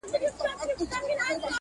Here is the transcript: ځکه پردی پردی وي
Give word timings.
ځکه 0.11 0.27
پردی 0.59 0.85
پردی 0.91 1.13
وي 1.39 1.47